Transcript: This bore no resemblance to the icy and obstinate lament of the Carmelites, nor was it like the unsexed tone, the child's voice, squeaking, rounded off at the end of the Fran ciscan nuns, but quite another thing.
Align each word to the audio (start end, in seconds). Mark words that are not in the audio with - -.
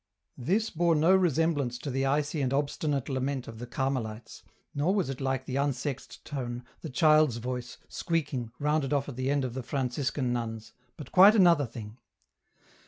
This 0.39 0.71
bore 0.71 0.95
no 0.95 1.15
resemblance 1.15 1.77
to 1.77 1.91
the 1.91 2.07
icy 2.07 2.41
and 2.41 2.51
obstinate 2.51 3.07
lament 3.07 3.47
of 3.47 3.59
the 3.59 3.67
Carmelites, 3.67 4.41
nor 4.73 4.95
was 4.95 5.11
it 5.11 5.21
like 5.21 5.45
the 5.45 5.57
unsexed 5.57 6.25
tone, 6.25 6.63
the 6.79 6.89
child's 6.89 7.37
voice, 7.37 7.77
squeaking, 7.87 8.51
rounded 8.57 8.93
off 8.93 9.07
at 9.07 9.15
the 9.15 9.29
end 9.29 9.45
of 9.45 9.53
the 9.53 9.61
Fran 9.61 9.89
ciscan 9.89 10.31
nuns, 10.31 10.73
but 10.97 11.11
quite 11.11 11.35
another 11.35 11.67
thing. 11.67 11.99